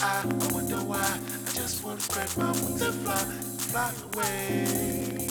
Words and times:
I, 0.00 0.22
I 0.22 0.52
wonder 0.52 0.76
why. 0.76 0.98
I 0.98 1.50
just 1.54 1.84
wanna 1.84 2.00
spread 2.00 2.36
my 2.36 2.52
wings 2.52 2.82
and 2.82 2.94
fly, 3.02 3.16
fly 3.68 3.92
away. 4.12 5.28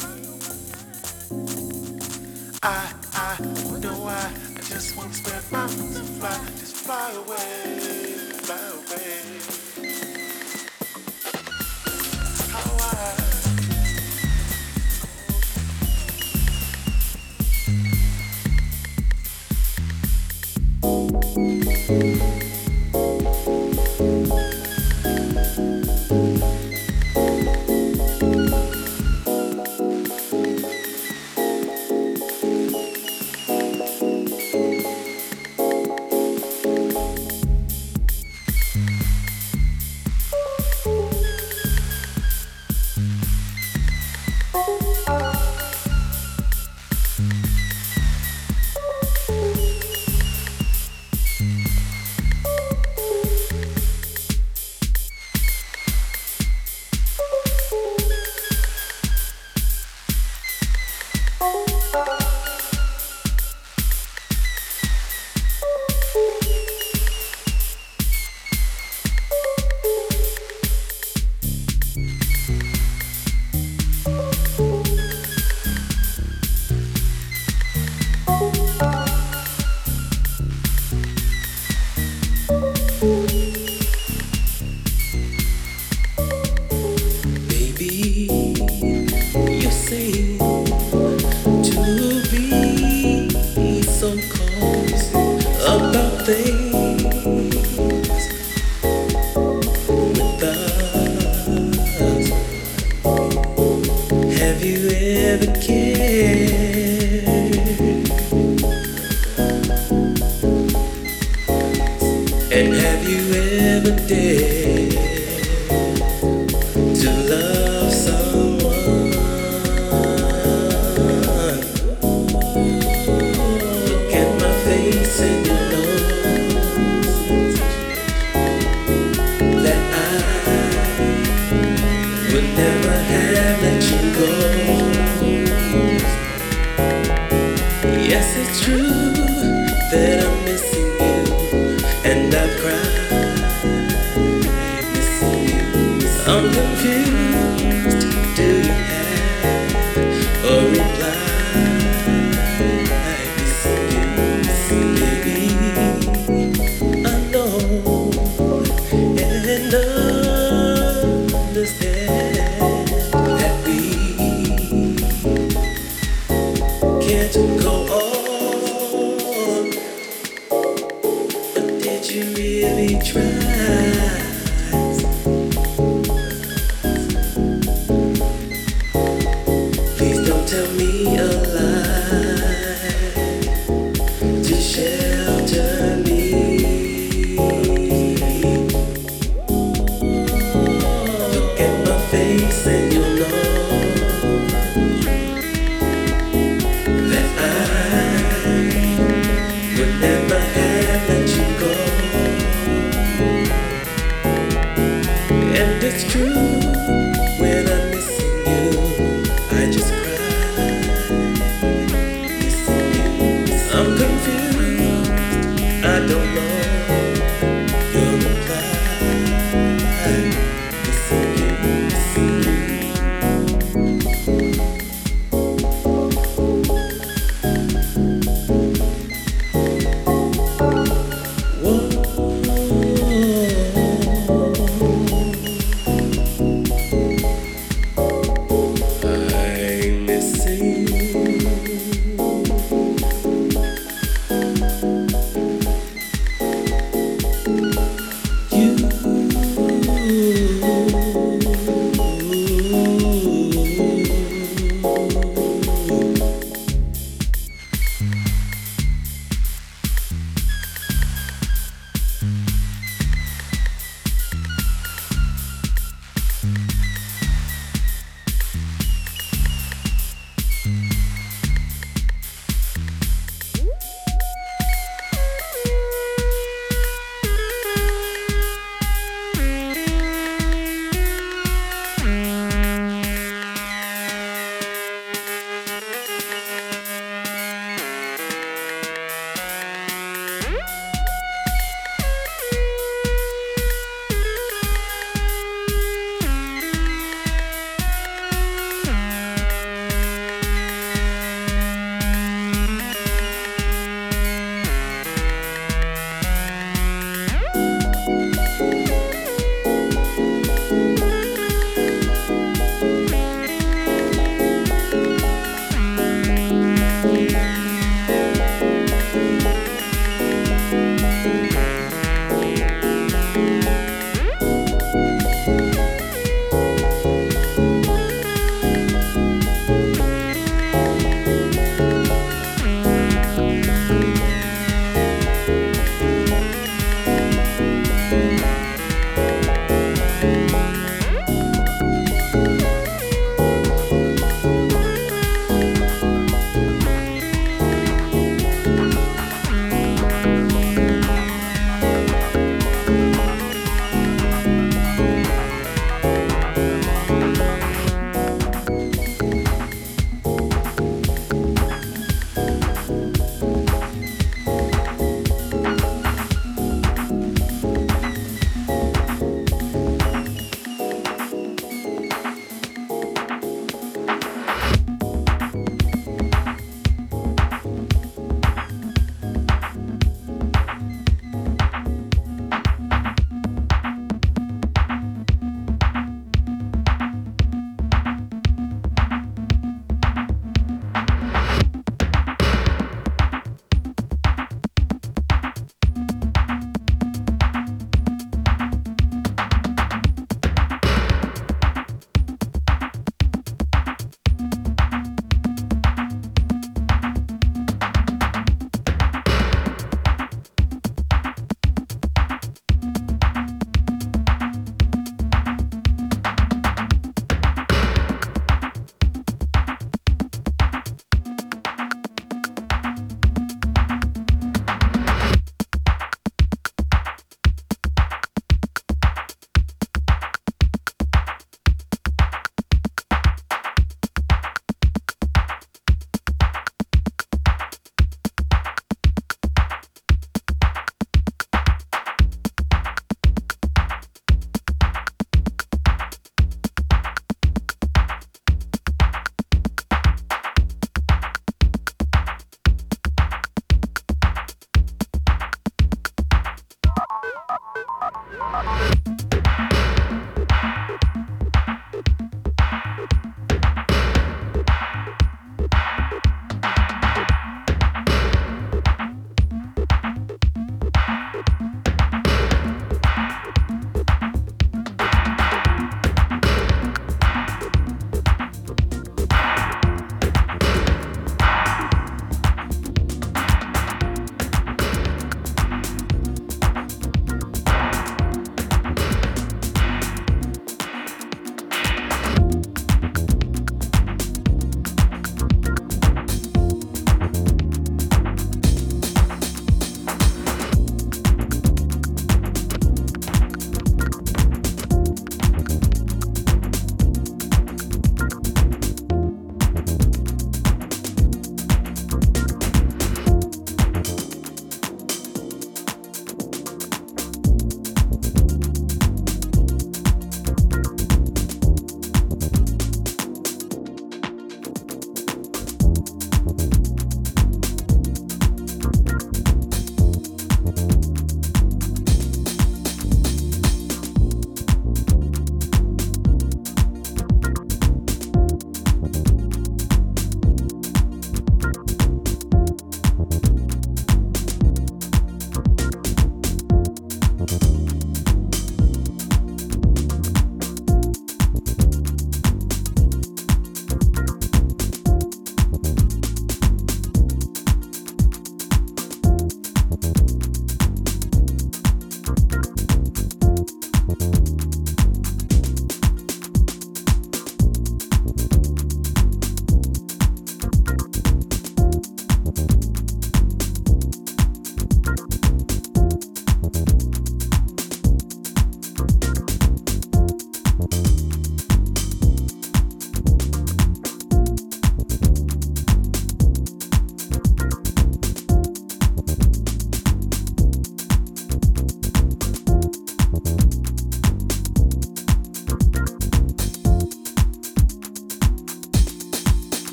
I, 2.64 2.94
I 3.14 3.38
wonder 3.72 3.90
why. 3.90 4.32
I 4.58 4.62
just 4.62 4.98
wanna 4.98 5.14
spread 5.14 5.44
my 5.52 5.66
wings 5.68 5.96
and 5.98 6.10
fly, 6.20 6.38
just 6.60 6.76
fly 6.76 7.12
away. 7.14 7.87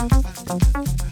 Thank 0.00 1.04
you. 1.04 1.09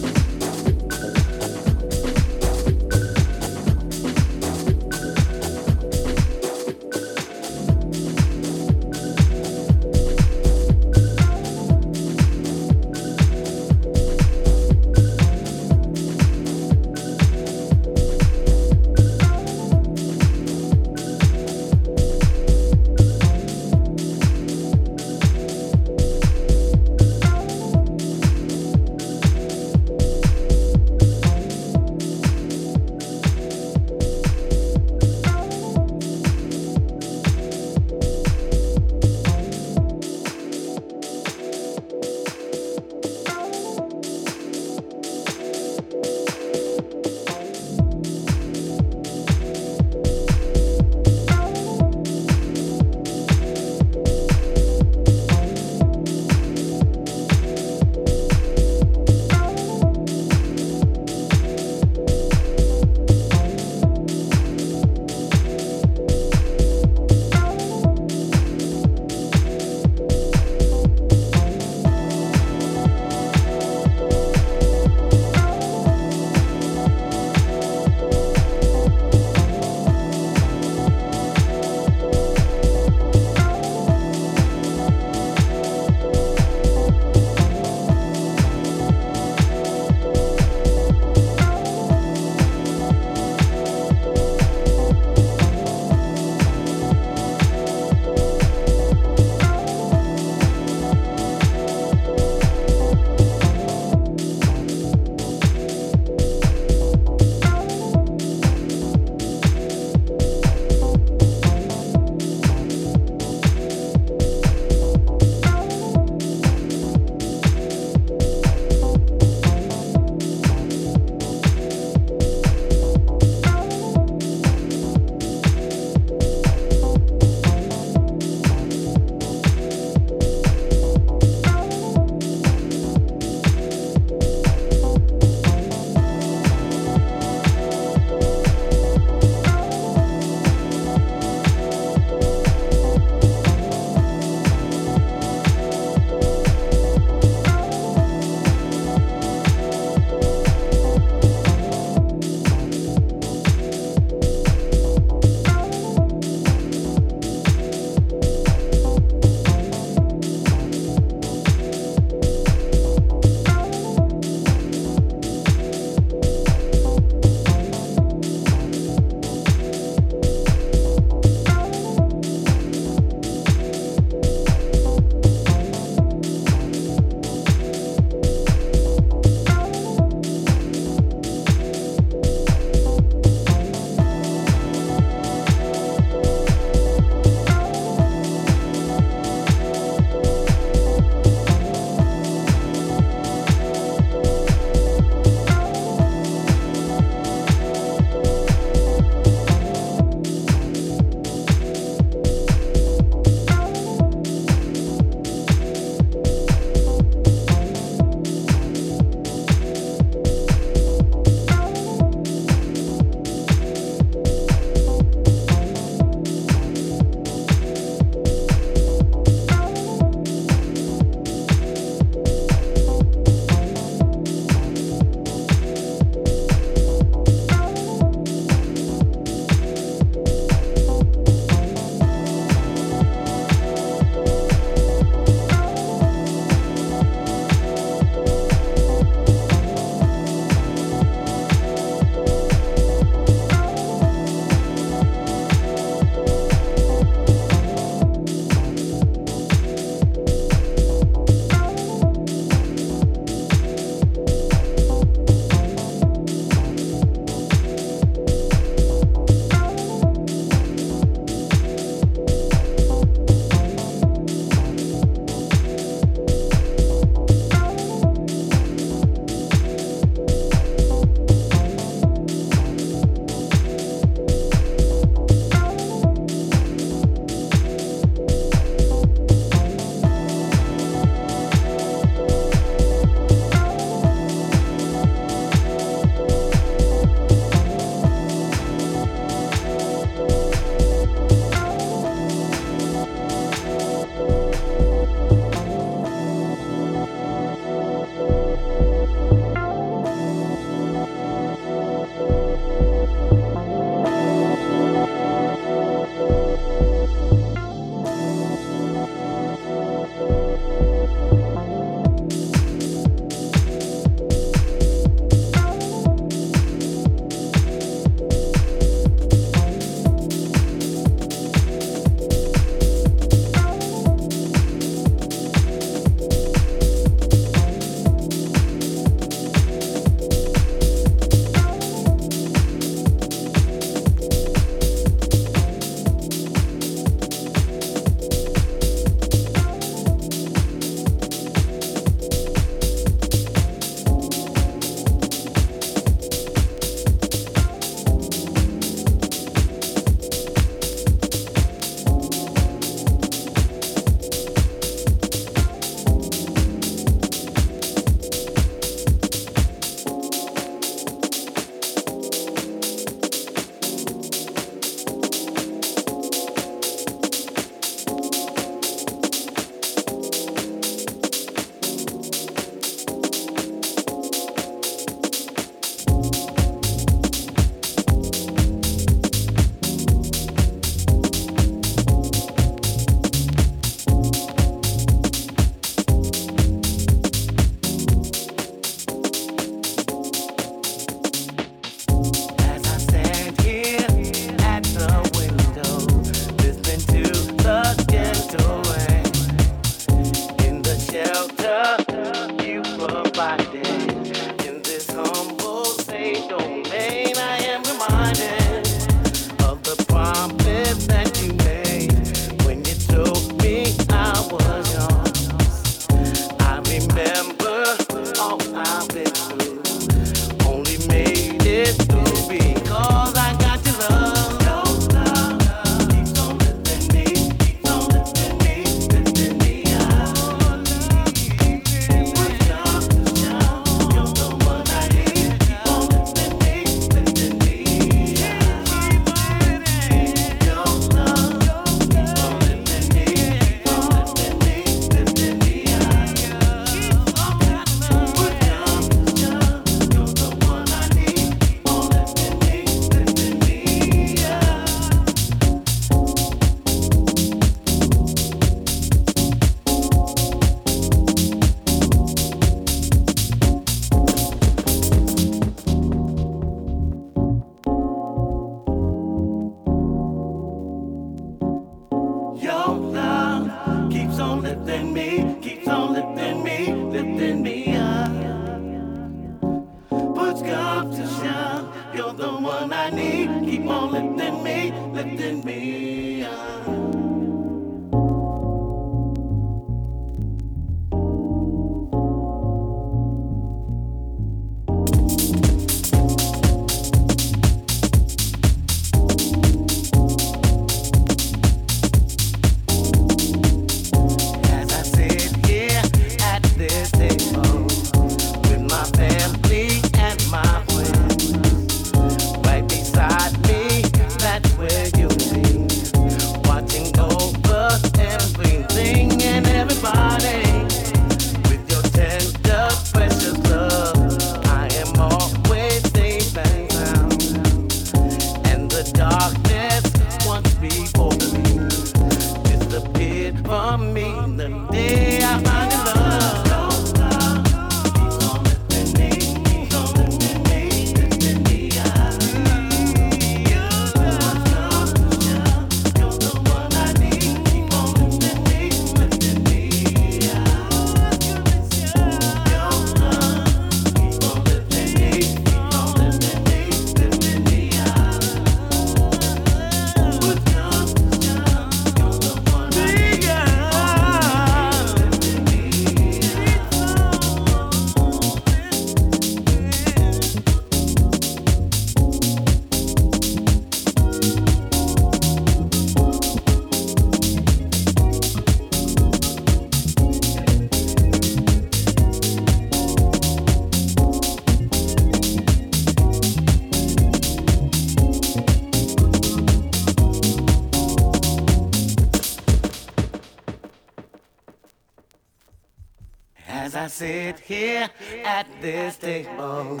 Here 597.98 598.10
at 598.44 598.66
this 598.80 599.16
table 599.16 600.00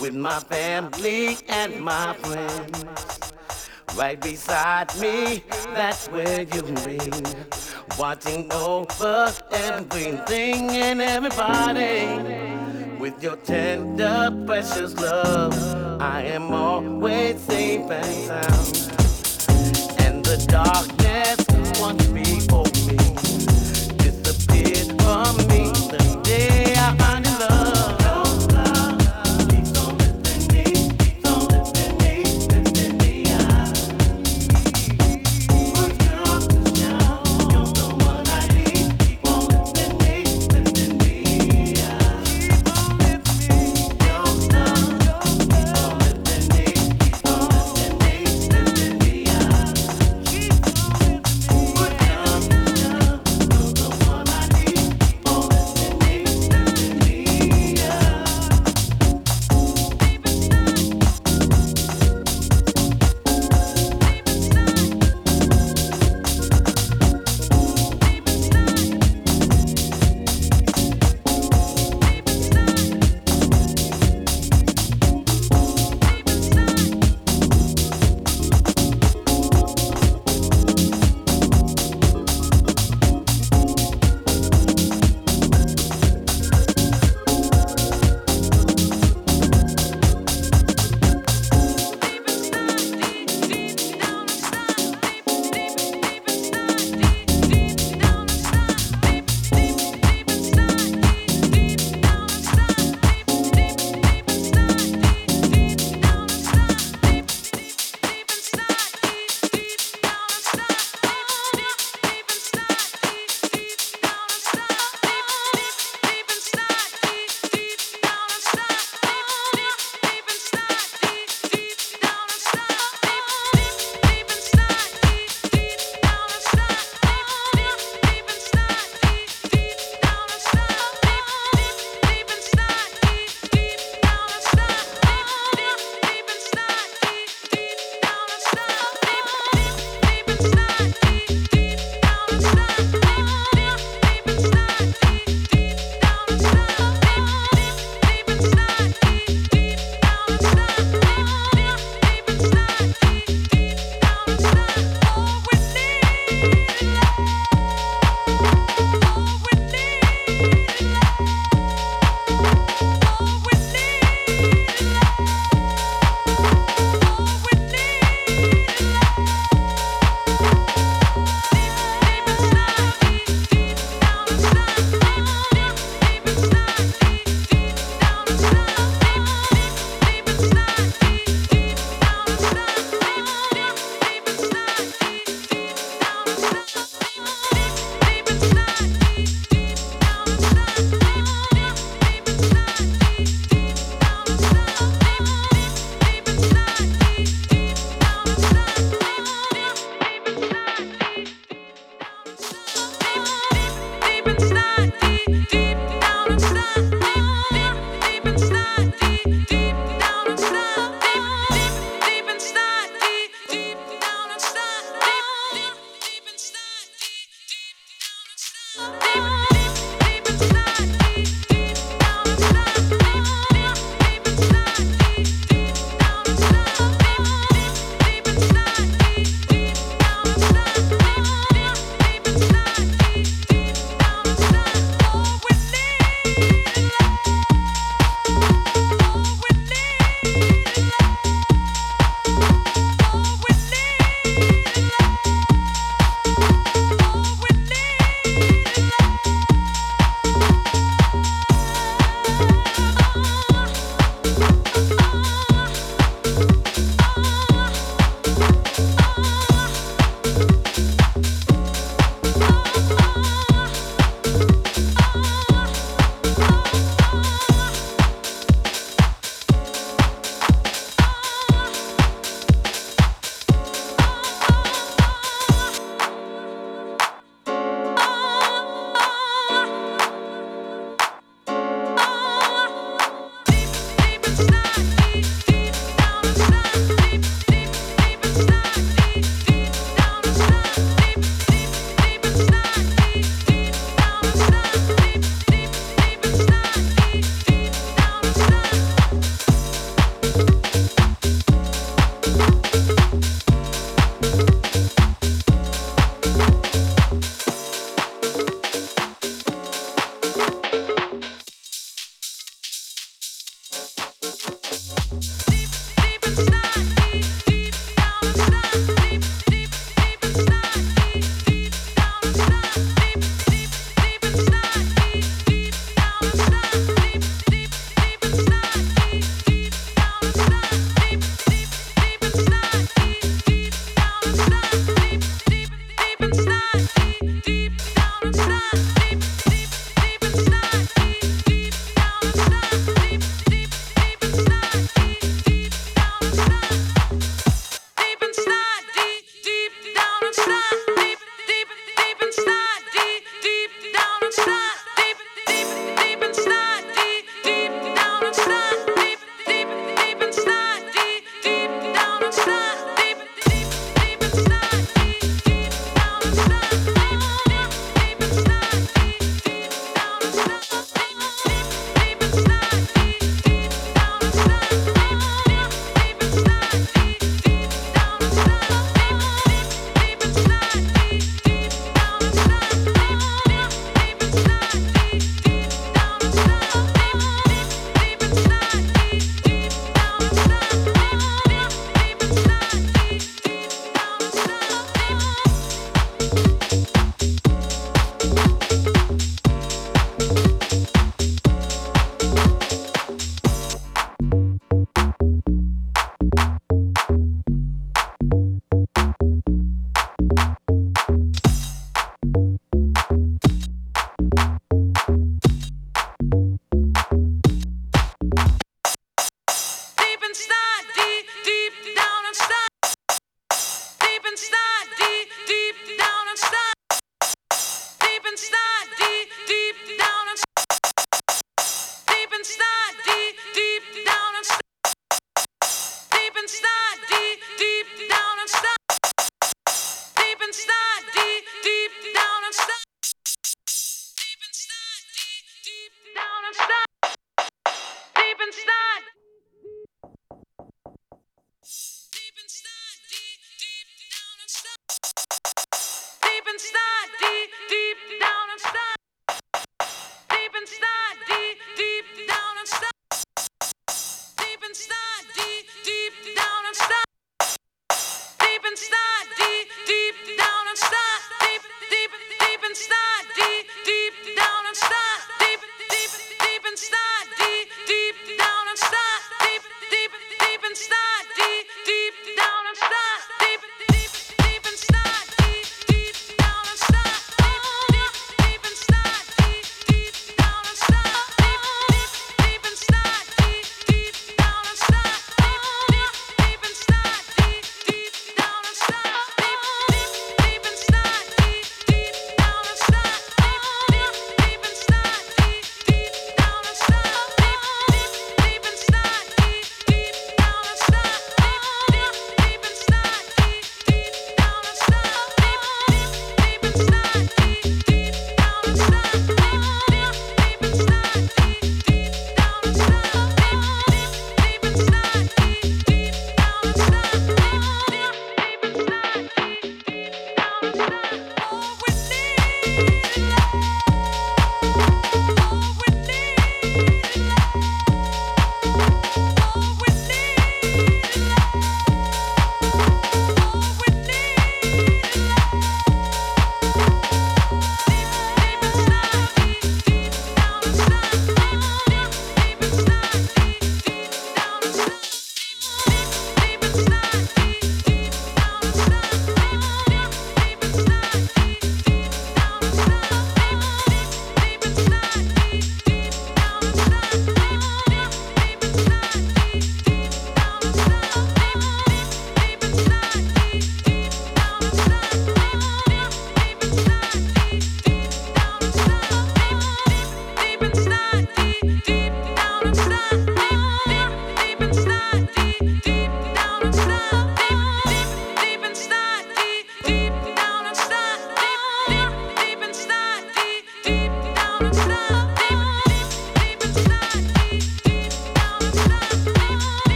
with 0.00 0.14
my 0.14 0.40
family 0.40 1.36
and 1.48 1.80
my 1.80 2.14
friends. 2.14 2.84
Right 3.96 4.20
beside 4.20 4.96
me, 4.98 5.42
that's 5.74 6.08
where 6.08 6.42
you'll 6.42 6.72
be. 6.84 6.98
Watching 7.98 8.52
over 8.52 9.32
everything 9.50 10.70
and 10.70 11.00
everybody. 11.00 12.06
With 12.98 13.22
your 13.22 13.36
tender, 13.36 14.30
precious 14.46 14.94
love, 14.94 15.54
I 16.00 16.22
am 16.22 16.52
always 16.52 17.40
safe 17.40 17.90
and 17.90 18.26
sound. 18.26 20.00
And 20.00 20.24
the 20.24 20.44
darkness 20.48 20.97